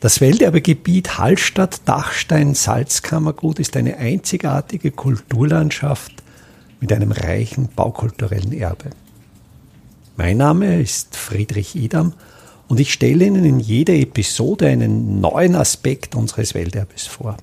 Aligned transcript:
Das 0.00 0.20
Welterbegebiet 0.20 1.18
Hallstatt-Dachstein-Salzkammergut 1.18 3.58
ist 3.58 3.76
eine 3.76 3.96
einzigartige 3.96 4.92
Kulturlandschaft 4.92 6.12
mit 6.80 6.92
einem 6.92 7.10
reichen 7.10 7.68
baukulturellen 7.74 8.52
Erbe. 8.52 8.90
Mein 10.16 10.36
Name 10.36 10.80
ist 10.80 11.16
Friedrich 11.16 11.74
Idam 11.74 12.12
und 12.68 12.78
ich 12.78 12.92
stelle 12.92 13.24
Ihnen 13.24 13.44
in 13.44 13.58
jeder 13.58 13.94
Episode 13.94 14.68
einen 14.68 15.20
neuen 15.20 15.56
Aspekt 15.56 16.14
unseres 16.14 16.54
Welterbes 16.54 17.08
vor. 17.08 17.36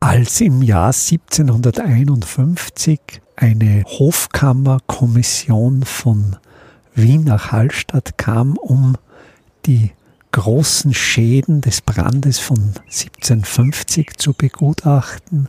Als 0.00 0.38
im 0.42 0.60
Jahr 0.60 0.92
1751 0.92 3.00
eine 3.36 3.84
Hofkammerkommission 3.86 5.84
von 5.84 6.36
Wien 6.94 7.24
nach 7.24 7.52
Hallstatt 7.52 8.18
kam, 8.18 8.58
um 8.58 8.98
die 9.64 9.92
großen 10.32 10.94
Schäden 10.94 11.60
des 11.60 11.80
Brandes 11.80 12.38
von 12.38 12.74
1750 12.84 14.16
zu 14.16 14.32
begutachten 14.32 15.48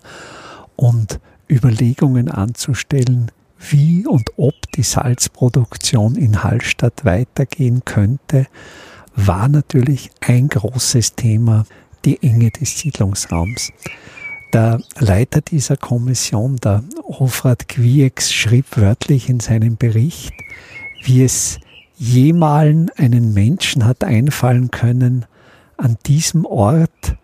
und 0.76 1.20
Überlegungen 1.50 2.30
anzustellen, 2.30 3.32
wie 3.70 4.08
und 4.08 4.30
ob 4.38 4.56
die 4.76 4.84
Salzproduktion 4.84 6.16
in 6.16 6.44
Hallstatt 6.44 7.06
weitergehen 7.06 7.84
könnte, 7.86 8.48
war 9.16 9.48
natürlich 9.48 10.10
ein 10.22 10.48
großes 10.48 11.16
Thema 11.16 11.66
die 12.06 12.22
Enge 12.24 12.50
des 12.50 12.80
Siedlungsraums. 12.80 13.72
Der 14.54 14.82
Leiter 14.98 15.42
dieser 15.42 15.78
Kommission, 15.78 16.58
der 16.58 16.84
Hofrat 17.04 17.68
Quiex, 17.68 18.34
schrieb 18.34 18.66
wörtlich 18.78 19.30
in 19.30 19.40
seinem 19.40 19.78
Bericht, 19.78 20.34
wie 21.04 21.24
es 21.24 21.60
jemalen 22.02 22.90
einen 22.98 23.32
Menschen 23.36 23.86
hat 23.86 24.04
einfallen 24.04 24.72
können, 24.72 25.26
an 25.78 25.98
diesem 26.08 26.46
Ort 26.48 27.16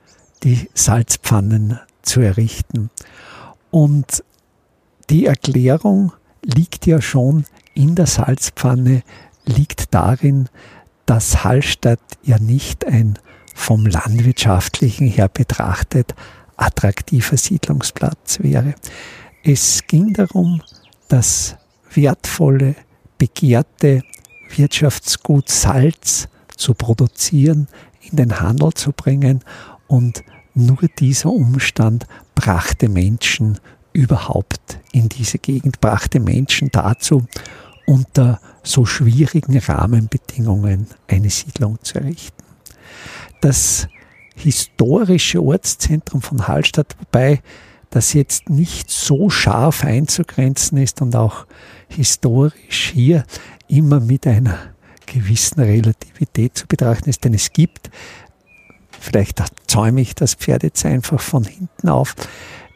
die 0.44 0.70
Salzpfannen 0.75 1.80
zu 2.03 2.20
errichten. 2.20 2.92
Und 3.72 4.23
die 5.09 5.25
Erklärung 5.25 6.14
liegt 6.44 6.86
ja 6.86 7.02
schon 7.02 7.45
in 7.73 7.95
der 7.95 8.05
Salzpfanne, 8.05 9.02
liegt 9.45 9.95
darin, 9.95 10.48
dass 11.08 11.44
Hallstatt 11.44 12.00
ja 12.22 12.38
nicht 12.38 12.86
ein 12.86 13.17
vom 13.55 13.88
landwirtschaftlichen 13.88 15.08
her 15.08 15.28
betrachtet 15.28 16.14
attraktiver 16.55 17.38
Siedlungsplatz 17.38 18.42
wäre. 18.42 18.75
Es 19.44 19.88
ging 19.88 20.14
darum, 20.14 20.61
das 21.08 21.55
wertvolle, 21.92 22.75
begehrte 23.17 24.03
Wirtschaftsgut 24.56 25.50
Salz 25.50 26.28
zu 26.56 26.73
produzieren, 26.73 27.67
in 28.02 28.17
den 28.17 28.40
Handel 28.40 28.73
zu 28.73 28.92
bringen 28.92 29.42
und 29.88 30.23
nur 30.54 30.80
dieser 30.98 31.30
Umstand 31.30 32.08
brachte 32.36 32.89
Menschen 32.89 33.59
überhaupt 33.94 34.80
in 34.92 35.09
diese 35.09 35.38
Gegend, 35.38 35.81
brachte 35.81 36.20
Menschen 36.20 36.70
dazu, 36.72 37.28
unter 37.86 38.39
so 38.64 38.86
schwierigen 38.86 39.58
Rahmenbedingungen 39.58 40.88
eine 41.08 41.30
Siedlung 41.30 41.80
zu 41.84 42.00
errichten. 42.00 42.44
Das 43.42 43.88
historische 44.36 45.42
Ortszentrum 45.42 46.22
von 46.22 46.48
Hallstatt, 46.48 46.95
wobei 47.00 47.42
das 47.89 48.13
jetzt 48.13 48.49
nicht 48.49 48.89
so 48.89 49.30
scharf 49.30 49.83
einzugrenzen 49.83 50.77
ist 50.77 51.02
und 51.02 51.16
auch 51.16 51.45
historisch 51.88 52.91
hier 52.93 53.23
immer 53.67 53.99
mit 53.99 54.27
einer 54.27 54.57
gewissen 55.05 55.61
Relativität 55.61 56.58
zu 56.58 56.67
betrachten 56.67 57.09
ist, 57.09 57.23
denn 57.23 57.33
es 57.33 57.53
gibt, 57.53 57.89
vielleicht 58.99 59.41
zäume 59.67 60.02
ich 60.02 60.15
das 60.15 60.35
Pferd 60.35 60.63
jetzt 60.63 60.85
einfach 60.85 61.21
von 61.21 61.45
hinten 61.45 61.89
auf, 61.89 62.15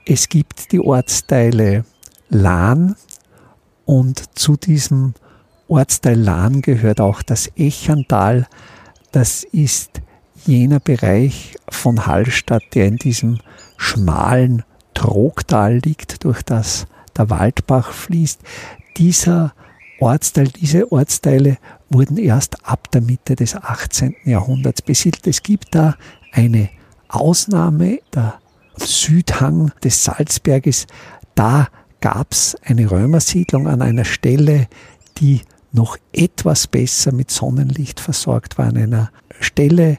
es 0.05 0.29
gibt 0.29 0.71
die 0.71 0.79
Ortsteile 0.79 1.85
Lahn 2.29 2.95
und 3.85 4.37
zu 4.37 4.55
diesem 4.55 5.13
Ortsteil 5.67 6.19
Lahn 6.19 6.61
gehört 6.61 6.99
auch 6.99 7.21
das 7.21 7.51
Echantal. 7.55 8.47
Das 9.11 9.43
ist 9.43 10.01
jener 10.45 10.79
Bereich 10.79 11.55
von 11.69 12.05
Hallstatt, 12.07 12.63
der 12.73 12.87
in 12.87 12.97
diesem 12.97 13.39
schmalen 13.77 14.63
Trogtal 14.93 15.79
liegt, 15.83 16.23
durch 16.23 16.41
das 16.43 16.87
der 17.17 17.29
Waldbach 17.29 17.91
fließt. 17.91 18.41
Dieser 18.97 19.53
Ortsteil, 19.99 20.47
diese 20.47 20.91
Ortsteile 20.91 21.57
wurden 21.89 22.17
erst 22.17 22.65
ab 22.65 22.89
der 22.91 23.01
Mitte 23.01 23.35
des 23.35 23.55
18. 23.55 24.15
Jahrhunderts 24.25 24.81
besiedelt. 24.81 25.27
Es 25.27 25.43
gibt 25.43 25.75
da 25.75 25.95
eine 26.31 26.69
Ausnahme, 27.09 27.99
der 28.13 28.39
Südhang 28.77 29.71
des 29.83 30.03
Salzberges. 30.03 30.87
Da 31.35 31.67
gab 31.99 32.31
es 32.31 32.55
eine 32.63 32.89
Römersiedlung 32.89 33.67
an 33.67 33.81
einer 33.81 34.05
Stelle, 34.05 34.67
die 35.17 35.41
noch 35.71 35.97
etwas 36.11 36.67
besser 36.67 37.11
mit 37.11 37.31
Sonnenlicht 37.31 37.99
versorgt 37.99 38.57
war, 38.57 38.67
an 38.67 38.77
einer 38.77 39.11
Stelle 39.39 39.97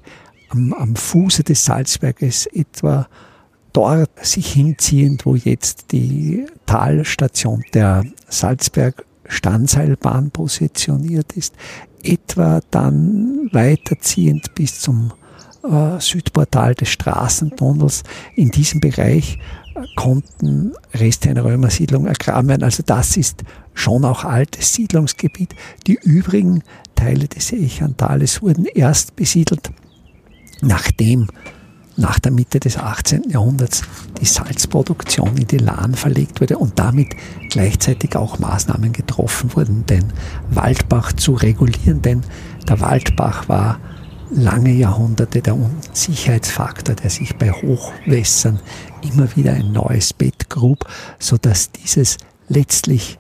am, 0.48 0.72
am 0.72 0.96
Fuße 0.96 1.44
des 1.44 1.64
Salzberges, 1.64 2.46
etwa 2.46 3.08
dort 3.72 4.24
sich 4.24 4.52
hinziehend, 4.52 5.26
wo 5.26 5.34
jetzt 5.34 5.92
die 5.92 6.46
Talstation 6.66 7.64
der 7.74 8.04
Salzberg 8.28 9.04
Standseilbahn 9.26 10.30
positioniert 10.30 11.32
ist, 11.32 11.54
etwa 12.02 12.60
dann 12.70 13.48
weiterziehend 13.52 14.54
bis 14.54 14.80
zum 14.80 15.12
äh, 15.64 16.00
Südportal 16.00 16.74
des 16.74 16.90
Straßentunnels. 16.90 18.02
In 18.34 18.50
diesem 18.50 18.80
Bereich 18.80 19.38
äh, 19.74 19.80
konnten 19.96 20.72
Reste 20.94 21.30
einer 21.30 21.44
Römersiedlung 21.44 22.06
ergraben 22.06 22.48
werden. 22.48 22.64
Also 22.64 22.82
das 22.84 23.16
ist 23.16 23.44
schon 23.74 24.04
auch 24.04 24.24
altes 24.24 24.74
Siedlungsgebiet. 24.74 25.54
Die 25.86 25.98
übrigen 26.02 26.62
Teile 26.94 27.28
des 27.28 27.52
Echantales 27.52 28.42
wurden 28.42 28.66
erst 28.66 29.16
besiedelt, 29.16 29.70
nachdem 30.60 31.28
nach 31.96 32.18
der 32.18 32.32
Mitte 32.32 32.60
des 32.60 32.78
18. 32.78 33.30
Jahrhunderts 33.30 33.82
die 34.20 34.24
Salzproduktion 34.24 35.36
in 35.36 35.46
die 35.46 35.58
Lahn 35.58 35.94
verlegt 35.94 36.40
wurde 36.40 36.58
und 36.58 36.78
damit 36.78 37.08
gleichzeitig 37.50 38.16
auch 38.16 38.38
Maßnahmen 38.38 38.92
getroffen 38.92 39.54
wurden, 39.54 39.86
den 39.86 40.12
Waldbach 40.50 41.12
zu 41.12 41.34
regulieren, 41.34 42.02
denn 42.02 42.22
der 42.68 42.80
Waldbach 42.80 43.48
war 43.48 43.78
lange 44.34 44.72
Jahrhunderte 44.72 45.42
der 45.42 45.54
Unsicherheitsfaktor, 45.54 46.94
der 46.94 47.10
sich 47.10 47.36
bei 47.36 47.52
Hochwässern 47.52 48.60
immer 49.02 49.34
wieder 49.36 49.52
ein 49.52 49.72
neues 49.72 50.12
Bett 50.12 50.48
grub, 50.48 50.86
sodass 51.18 51.70
dieses 51.72 52.16
letztlich 52.48 53.18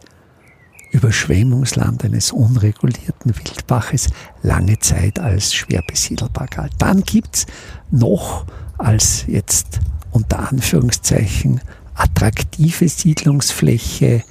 Überschwemmungsland 0.92 2.04
eines 2.04 2.32
unregulierten 2.32 3.34
Wildbaches 3.36 4.08
lange 4.42 4.78
Zeit 4.78 5.18
als 5.18 5.54
schwer 5.54 5.82
besiedelbar 5.86 6.46
galt. 6.46 6.72
Dann 6.78 7.02
gibt's 7.02 7.46
noch 7.90 8.46
als 8.78 9.24
jetzt 9.26 9.80
unter 10.10 10.50
Anführungszeichen 10.50 11.60
attraktive 11.94 12.88
Siedlungsfläche 12.88 14.22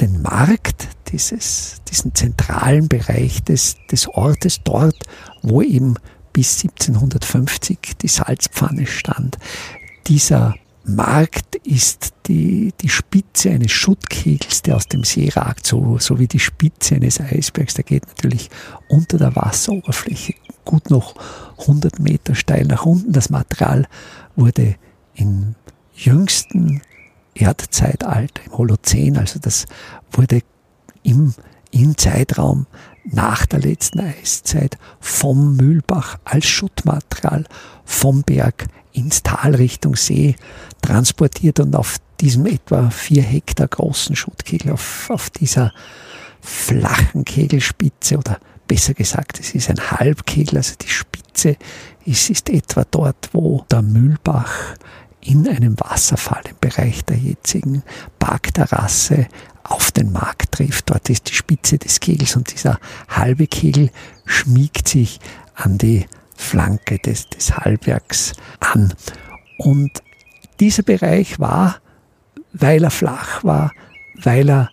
den 0.00 0.20
Markt, 0.20 0.88
dieses, 1.08 1.76
diesen 1.90 2.14
zentralen 2.14 2.88
Bereich 2.88 3.42
des, 3.42 3.76
des 3.90 4.08
Ortes, 4.08 4.60
dort, 4.62 5.04
wo 5.42 5.62
eben 5.62 5.94
bis 6.34 6.62
1750 6.62 7.96
die 8.02 8.08
Salzpfanne 8.08 8.86
stand. 8.86 9.38
Dieser 10.06 10.54
Markt 10.88 11.56
ist 11.56 12.14
die, 12.26 12.72
die 12.80 12.88
Spitze 12.88 13.50
eines 13.50 13.72
Schuttkegels, 13.72 14.62
der 14.62 14.76
aus 14.76 14.86
dem 14.86 15.02
See 15.02 15.28
ragt, 15.28 15.66
so, 15.66 15.98
so 15.98 16.18
wie 16.18 16.28
die 16.28 16.38
Spitze 16.38 16.94
eines 16.94 17.20
Eisbergs. 17.20 17.74
Der 17.74 17.84
geht 17.84 18.06
natürlich 18.06 18.50
unter 18.88 19.18
der 19.18 19.34
Wasseroberfläche 19.34 20.34
gut 20.64 20.90
noch 20.90 21.14
100 21.58 21.98
Meter 21.98 22.34
steil 22.34 22.66
nach 22.66 22.86
unten. 22.86 23.12
Das 23.12 23.30
Material 23.30 23.86
wurde 24.36 24.76
im 25.14 25.56
jüngsten 25.94 26.82
Erdzeitalter, 27.34 28.42
im 28.44 28.56
Holozän, 28.56 29.16
also 29.16 29.38
das 29.40 29.66
wurde 30.12 30.40
im, 31.02 31.34
im 31.70 31.96
Zeitraum 31.96 32.66
nach 33.04 33.46
der 33.46 33.60
letzten 33.60 34.00
Eiszeit 34.00 34.78
vom 35.00 35.56
Mühlbach 35.56 36.18
als 36.24 36.46
Schuttmaterial 36.46 37.44
vom 37.84 38.22
Berg 38.22 38.66
ins 38.96 39.22
Tal 39.22 39.54
Richtung 39.54 39.94
See 39.94 40.36
transportiert 40.82 41.60
und 41.60 41.76
auf 41.76 41.96
diesem 42.20 42.46
etwa 42.46 42.90
vier 42.90 43.22
Hektar 43.22 43.68
großen 43.68 44.16
Schuttkegel, 44.16 44.72
auf, 44.72 45.10
auf 45.10 45.30
dieser 45.30 45.72
flachen 46.40 47.24
Kegelspitze 47.24 48.18
oder 48.18 48.38
besser 48.66 48.94
gesagt, 48.94 49.38
es 49.38 49.54
ist 49.54 49.68
ein 49.68 49.90
Halbkegel, 49.90 50.56
also 50.56 50.74
die 50.80 50.88
Spitze 50.88 51.56
ist, 52.04 52.30
ist 52.30 52.48
etwa 52.48 52.84
dort, 52.90 53.30
wo 53.32 53.64
der 53.70 53.82
Mühlbach 53.82 54.74
in 55.20 55.46
einem 55.48 55.78
Wasserfall 55.78 56.42
im 56.48 56.56
Bereich 56.60 57.04
der 57.04 57.16
jetzigen 57.16 57.82
Parkterrasse 58.18 59.26
auf 59.64 59.90
den 59.90 60.12
Markt 60.12 60.52
trifft. 60.52 60.90
Dort 60.90 61.10
ist 61.10 61.28
die 61.28 61.34
Spitze 61.34 61.78
des 61.78 61.98
Kegels 61.98 62.36
und 62.36 62.52
dieser 62.52 62.78
halbe 63.08 63.48
Kegel 63.48 63.90
schmiegt 64.24 64.88
sich 64.88 65.18
an 65.54 65.78
die 65.78 66.06
Flanke 66.36 66.98
des, 66.98 67.28
des 67.28 67.56
Hallbergs 67.56 68.32
an. 68.60 68.94
Und 69.58 70.02
dieser 70.60 70.82
Bereich 70.82 71.38
war, 71.38 71.76
weil 72.52 72.84
er 72.84 72.90
flach 72.90 73.44
war, 73.44 73.72
weil 74.22 74.48
er 74.48 74.70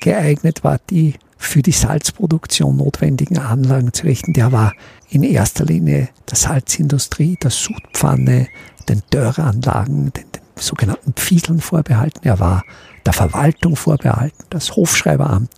geeignet 0.00 0.64
war, 0.64 0.78
die 0.90 1.14
für 1.38 1.62
die 1.62 1.72
Salzproduktion 1.72 2.76
notwendigen 2.76 3.38
Anlagen 3.38 3.92
zu 3.92 4.04
richten. 4.04 4.32
Der 4.32 4.52
war 4.52 4.72
in 5.08 5.22
erster 5.22 5.64
Linie 5.64 6.08
der 6.30 6.36
Salzindustrie, 6.36 7.36
der 7.42 7.50
Sudpfanne, 7.50 8.48
den 8.88 9.02
Dörranlagen, 9.10 10.12
den, 10.12 10.30
den 10.32 10.42
sogenannten 10.56 11.14
Pfieseln 11.14 11.60
vorbehalten. 11.60 12.20
Er 12.22 12.38
war 12.38 12.62
der 13.04 13.12
Verwaltung 13.12 13.74
vorbehalten. 13.74 14.44
Das 14.50 14.76
Hofschreiberamt 14.76 15.52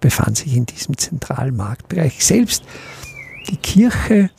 befand 0.00 0.38
sich 0.38 0.56
in 0.56 0.66
diesem 0.66 0.96
zentralen 0.96 1.56
Marktbereich. 1.56 2.24
Selbst 2.24 2.64
die 3.50 3.58
Kirche 3.58 4.30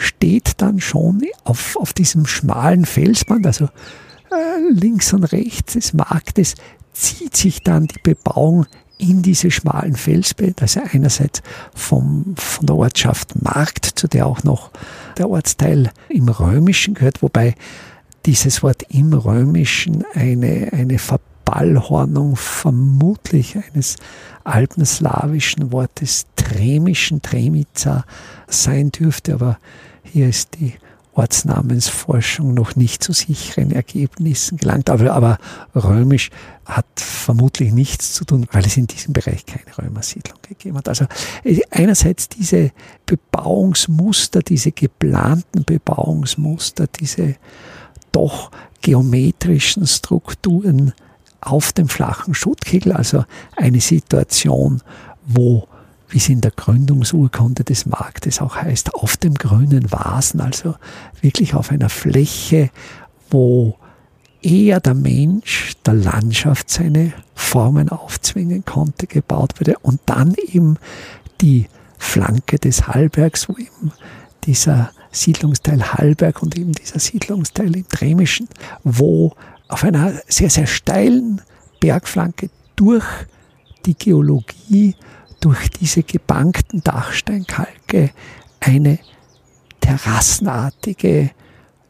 steht 0.00 0.60
dann 0.60 0.80
schon 0.80 1.22
auf, 1.44 1.76
auf 1.76 1.92
diesem 1.92 2.26
schmalen 2.26 2.84
Felsband, 2.84 3.46
also 3.46 3.66
äh, 3.66 4.70
links 4.70 5.12
und 5.12 5.24
rechts 5.24 5.74
des 5.74 5.92
Marktes 5.92 6.54
zieht 6.92 7.36
sich 7.36 7.62
dann 7.62 7.86
die 7.86 8.00
Bebauung 8.02 8.66
in 8.98 9.22
diese 9.22 9.50
schmalen 9.50 9.96
Felsbett, 9.96 10.60
also 10.60 10.80
einerseits 10.92 11.42
vom, 11.74 12.34
von 12.36 12.66
der 12.66 12.76
Ortschaft 12.76 13.42
Markt, 13.42 13.86
zu 13.86 14.08
der 14.08 14.26
auch 14.26 14.44
noch 14.44 14.70
der 15.16 15.30
Ortsteil 15.30 15.90
im 16.08 16.28
Römischen 16.28 16.94
gehört, 16.94 17.22
wobei 17.22 17.54
dieses 18.26 18.62
Wort 18.62 18.84
im 18.90 19.14
Römischen 19.14 20.04
eine, 20.14 20.68
eine 20.72 20.98
Verballhornung 20.98 22.36
vermutlich 22.36 23.56
eines 23.56 23.96
alpenslawischen 24.44 25.72
Wortes 25.72 26.26
Tremischen, 26.36 27.22
Tremica 27.22 28.04
sein 28.48 28.90
dürfte, 28.90 29.34
aber 29.34 29.58
hier 30.04 30.28
ist 30.28 30.56
die 30.60 30.74
Ortsnamensforschung 31.12 32.54
noch 32.54 32.76
nicht 32.76 33.02
zu 33.02 33.12
sicheren 33.12 33.72
Ergebnissen 33.72 34.58
gelangt. 34.58 34.88
Aber, 34.90 35.12
aber 35.12 35.38
römisch 35.74 36.30
hat 36.64 36.86
vermutlich 36.96 37.72
nichts 37.72 38.14
zu 38.14 38.24
tun, 38.24 38.46
weil 38.52 38.64
es 38.64 38.76
in 38.76 38.86
diesem 38.86 39.12
Bereich 39.12 39.44
keine 39.44 39.76
Römersiedlung 39.76 40.38
gegeben 40.48 40.78
hat. 40.78 40.88
Also 40.88 41.06
äh, 41.44 41.60
einerseits 41.70 42.28
diese 42.28 42.70
Bebauungsmuster, 43.06 44.40
diese 44.40 44.72
geplanten 44.72 45.64
Bebauungsmuster, 45.64 46.86
diese 46.86 47.36
doch 48.12 48.50
geometrischen 48.80 49.86
Strukturen 49.86 50.92
auf 51.40 51.72
dem 51.72 51.88
flachen 51.88 52.34
Schuttkegel, 52.34 52.92
also 52.92 53.24
eine 53.56 53.80
Situation, 53.80 54.82
wo 55.26 55.66
wie 56.10 56.18
es 56.18 56.28
in 56.28 56.40
der 56.40 56.50
Gründungsurkunde 56.50 57.64
des 57.64 57.86
Marktes 57.86 58.40
auch 58.40 58.56
heißt, 58.56 58.94
auf 58.94 59.16
dem 59.16 59.34
grünen 59.34 59.90
Vasen, 59.90 60.40
also 60.40 60.74
wirklich 61.20 61.54
auf 61.54 61.70
einer 61.70 61.88
Fläche, 61.88 62.70
wo 63.30 63.76
eher 64.42 64.80
der 64.80 64.94
Mensch 64.94 65.74
der 65.86 65.94
Landschaft 65.94 66.70
seine 66.70 67.12
Formen 67.34 67.88
aufzwingen 67.88 68.64
konnte, 68.64 69.06
gebaut 69.06 69.60
wurde 69.60 69.76
und 69.82 70.00
dann 70.06 70.34
eben 70.34 70.76
die 71.40 71.66
Flanke 71.98 72.58
des 72.58 72.88
Hallbergs, 72.88 73.48
wo 73.48 73.56
eben 73.56 73.92
dieser 74.44 74.90
Siedlungsteil 75.12 75.92
Hallberg 75.92 76.42
und 76.42 76.56
eben 76.56 76.72
dieser 76.72 76.98
Siedlungsteil 76.98 77.76
im 77.76 77.86
Dremischen, 77.88 78.48
wo 78.84 79.34
auf 79.68 79.84
einer 79.84 80.14
sehr, 80.28 80.50
sehr 80.50 80.66
steilen 80.66 81.42
Bergflanke 81.80 82.50
durch 82.76 83.04
die 83.86 83.94
Geologie 83.94 84.94
durch 85.40 85.70
diese 85.70 86.02
gebankten 86.02 86.82
Dachsteinkalke 86.84 88.10
eine 88.60 88.98
terrassenartige 89.80 91.30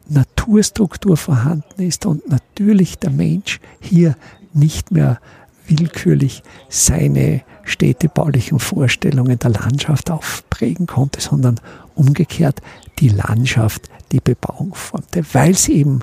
Naturstruktur 0.07 1.17
vorhanden 1.17 1.81
ist 1.81 2.05
und 2.05 2.27
natürlich 2.29 2.97
der 2.97 3.11
Mensch 3.11 3.59
hier 3.79 4.15
nicht 4.53 4.91
mehr 4.91 5.19
willkürlich 5.67 6.43
seine 6.69 7.43
städtebaulichen 7.63 8.59
Vorstellungen 8.59 9.39
der 9.39 9.51
Landschaft 9.51 10.09
aufprägen 10.09 10.87
konnte, 10.87 11.21
sondern 11.21 11.59
umgekehrt 11.95 12.61
die 12.99 13.09
Landschaft 13.09 13.89
die 14.11 14.19
Bebauung 14.19 14.73
formte. 14.75 15.23
Weil 15.33 15.51
es 15.51 15.69
eben 15.69 15.99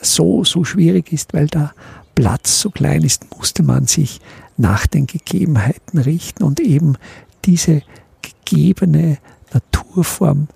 so, 0.00 0.44
so 0.44 0.64
schwierig 0.64 1.12
ist, 1.12 1.34
weil 1.34 1.46
der 1.46 1.72
Platz 2.14 2.60
so 2.60 2.70
klein 2.70 3.02
ist, 3.02 3.26
musste 3.36 3.62
man 3.62 3.86
sich 3.86 4.20
nach 4.58 4.86
den 4.86 5.06
Gegebenheiten 5.06 5.98
richten 5.98 6.42
und 6.42 6.60
eben 6.60 6.96
diese 7.44 7.82
gegebene 8.20 9.18
Naturform 9.52 10.48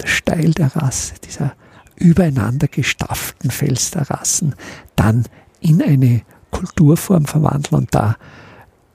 der 0.00 0.08
Steilterrasse, 0.08 1.14
dieser 1.24 1.54
übereinander 1.94 2.66
gestaffelten 2.66 3.50
Felsterrassen 3.50 4.54
dann 4.96 5.24
in 5.60 5.80
eine 5.82 6.22
Kulturform 6.50 7.26
verwandeln. 7.26 7.82
Und 7.82 7.94
da 7.94 8.16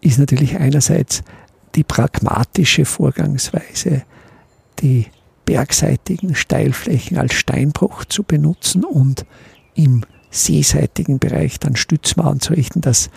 ist 0.01 0.19
natürlich 0.19 0.57
einerseits 0.57 1.23
die 1.75 1.83
pragmatische 1.83 2.85
Vorgangsweise, 2.85 4.03
die 4.79 5.07
bergseitigen 5.45 6.35
Steilflächen 6.35 7.17
als 7.17 7.33
Steinbruch 7.35 8.03
zu 8.05 8.23
benutzen 8.23 8.83
und 8.83 9.25
im 9.75 10.03
seeseitigen 10.29 11.19
Bereich 11.19 11.59
dann 11.59 11.75
Stützmauern 11.75 12.39
zu 12.39 12.53
richten. 12.53 12.81
Das 12.81 13.09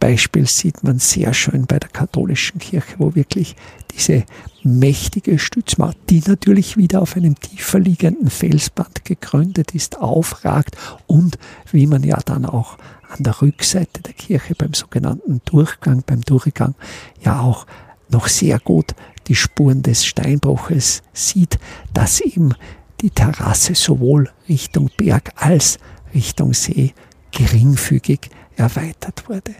Beispiel 0.00 0.46
sieht 0.46 0.82
man 0.82 0.98
sehr 0.98 1.32
schön 1.32 1.66
bei 1.66 1.78
der 1.78 1.88
katholischen 1.88 2.58
Kirche, 2.58 2.96
wo 2.98 3.14
wirklich 3.14 3.56
diese 3.94 4.24
mächtige 4.62 5.38
Stützmauer, 5.38 5.94
die 6.10 6.22
natürlich 6.26 6.76
wieder 6.76 7.00
auf 7.02 7.16
einem 7.16 7.38
tiefer 7.38 7.78
liegenden 7.78 8.30
Felsband 8.30 9.04
gegründet 9.04 9.74
ist, 9.74 9.98
aufragt 9.98 10.76
und 11.06 11.38
wie 11.70 11.86
man 11.86 12.02
ja 12.02 12.18
dann 12.24 12.44
auch 12.44 12.76
an 13.08 13.22
der 13.22 13.40
Rückseite 13.40 14.02
der 14.02 14.12
Kirche 14.12 14.54
beim 14.54 14.74
sogenannten 14.74 15.40
Durchgang, 15.44 16.02
beim 16.04 16.20
Durchgang 16.22 16.74
ja 17.22 17.40
auch 17.40 17.66
noch 18.08 18.28
sehr 18.28 18.58
gut 18.58 18.94
die 19.28 19.34
Spuren 19.34 19.82
des 19.82 20.04
Steinbruches 20.04 21.02
sieht, 21.12 21.58
dass 21.92 22.20
eben 22.20 22.54
die 23.00 23.10
Terrasse 23.10 23.74
sowohl 23.74 24.30
Richtung 24.48 24.90
Berg 24.96 25.32
als 25.36 25.78
Richtung 26.16 26.54
See 26.54 26.94
geringfügig 27.30 28.30
erweitert 28.56 29.28
wurde. 29.28 29.54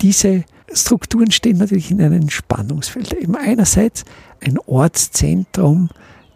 Diese 0.00 0.44
Strukturen 0.72 1.30
stehen 1.30 1.58
natürlich 1.58 1.90
in 1.90 2.00
einem 2.00 2.30
Spannungsfeld. 2.30 3.12
Eben 3.12 3.36
einerseits 3.36 4.04
ein 4.40 4.58
Ortszentrum, 4.58 5.90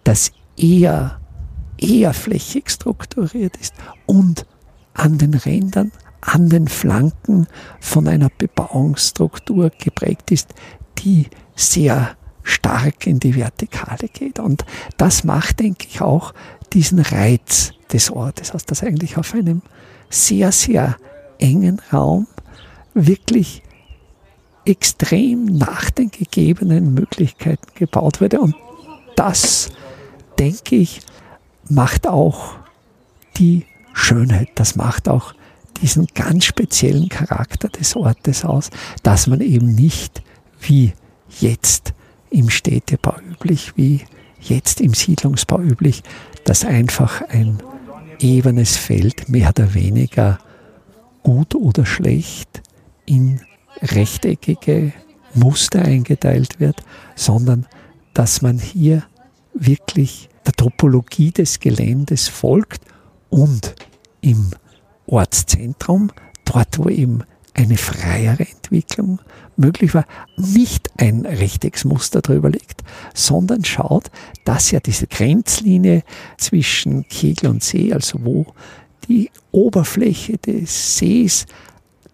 das 0.04 0.30
eher, 0.56 1.18
eher 1.78 2.12
flächig 2.12 2.70
strukturiert 2.70 3.56
ist 3.56 3.74
und 4.04 4.46
an 4.94 5.18
den 5.18 5.34
Rändern, 5.34 5.90
an 6.20 6.48
den 6.48 6.68
Flanken 6.68 7.46
von 7.80 8.06
einer 8.08 8.28
Bebauungsstruktur 8.28 9.70
geprägt 9.70 10.30
ist, 10.30 10.54
die 10.98 11.28
sehr 11.54 12.16
stark 12.42 13.06
in 13.06 13.20
die 13.20 13.34
Vertikale 13.34 14.08
geht. 14.08 14.38
Und 14.38 14.64
das 14.96 15.24
macht, 15.24 15.60
denke 15.60 15.86
ich, 15.88 16.00
auch 16.00 16.34
diesen 16.72 17.00
Reiz 17.00 17.72
des 17.92 18.10
Ortes 18.10 18.52
aus, 18.52 18.64
dass 18.64 18.82
eigentlich 18.82 19.16
auf 19.16 19.34
einem 19.34 19.62
sehr, 20.10 20.52
sehr 20.52 20.96
engen 21.38 21.80
Raum 21.92 22.26
wirklich 22.94 23.62
extrem 24.64 25.44
nach 25.44 25.90
den 25.90 26.10
gegebenen 26.10 26.94
Möglichkeiten 26.94 27.66
gebaut 27.74 28.20
wurde. 28.20 28.40
Und 28.40 28.56
das, 29.14 29.70
denke 30.38 30.76
ich, 30.76 31.00
macht 31.68 32.06
auch 32.06 32.56
die 33.36 33.64
Schönheit, 33.92 34.48
das 34.56 34.76
macht 34.76 35.08
auch 35.08 35.34
diesen 35.82 36.06
ganz 36.14 36.44
speziellen 36.44 37.08
Charakter 37.08 37.68
des 37.68 37.96
Ortes 37.96 38.44
aus, 38.44 38.70
dass 39.02 39.26
man 39.26 39.40
eben 39.40 39.74
nicht 39.74 40.22
wie 40.60 40.94
jetzt 41.40 41.92
im 42.30 42.50
Städtebau 42.50 43.14
üblich, 43.30 43.72
wie 43.76 44.00
jetzt 44.40 44.80
im 44.80 44.94
Siedlungsbau 44.94 45.60
üblich, 45.60 46.02
dass 46.44 46.64
einfach 46.64 47.22
ein 47.28 47.62
ebenes 48.20 48.76
Feld 48.76 49.28
mehr 49.28 49.50
oder 49.50 49.74
weniger 49.74 50.38
gut 51.22 51.54
oder 51.54 51.84
schlecht 51.84 52.62
in 53.04 53.40
rechteckige 53.82 54.92
Muster 55.34 55.82
eingeteilt 55.82 56.60
wird, 56.60 56.82
sondern 57.14 57.66
dass 58.14 58.42
man 58.42 58.58
hier 58.58 59.02
wirklich 59.52 60.28
der 60.46 60.52
Topologie 60.52 61.30
des 61.30 61.60
Geländes 61.60 62.28
folgt 62.28 62.82
und 63.28 63.74
im 64.20 64.50
Ortszentrum, 65.06 66.10
dort 66.44 66.78
wo 66.78 66.88
eben 66.88 67.22
eine 67.56 67.76
freiere 67.76 68.46
Entwicklung 68.46 69.20
möglich 69.56 69.94
war, 69.94 70.04
nicht 70.36 70.90
ein 70.98 71.24
Rechtecksmuster 71.24 72.20
drüber 72.20 72.50
liegt, 72.50 72.82
sondern 73.14 73.64
schaut, 73.64 74.10
dass 74.44 74.70
ja 74.70 74.80
diese 74.80 75.06
Grenzlinie 75.06 76.02
zwischen 76.36 77.08
Kegel 77.08 77.50
und 77.50 77.64
See, 77.64 77.92
also 77.92 78.18
wo 78.22 78.46
die 79.08 79.30
Oberfläche 79.52 80.36
des 80.36 80.98
Sees 80.98 81.46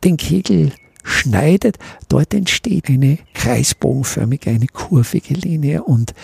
den 0.04 0.16
Kegel 0.16 0.72
schneidet, 1.02 1.78
dort 2.08 2.32
entsteht 2.34 2.88
eine 2.88 3.18
kreisbogenförmige, 3.34 4.50
eine 4.50 4.66
kurvige 4.66 5.34
Linie. 5.34 5.82
Und 5.82 6.14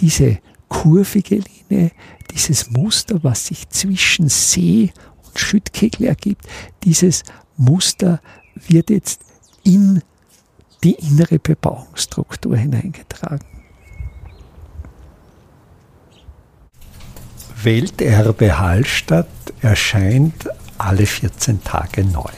diese 0.00 0.38
kurvige 0.68 1.40
Linie, 1.70 1.92
dieses 2.32 2.70
Muster, 2.70 3.22
was 3.22 3.46
sich 3.46 3.68
zwischen 3.70 4.28
See 4.28 4.92
und 5.24 5.38
Schüttkegel 5.38 6.06
ergibt, 6.06 6.46
dieses 6.84 7.22
Muster 7.56 8.20
wird 8.56 8.90
jetzt 8.90 9.20
in 9.62 10.02
die 10.82 10.94
innere 10.94 11.38
Bebauungsstruktur 11.38 12.56
hineingetragen. 12.56 13.46
Welterbe 17.62 18.58
Hallstatt 18.58 19.26
erscheint 19.60 20.48
alle 20.78 21.06
14 21.06 21.64
Tage 21.64 22.04
neu. 22.04 22.30